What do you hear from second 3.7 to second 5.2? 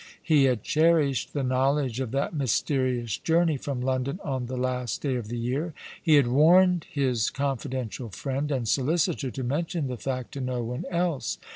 London on the I last day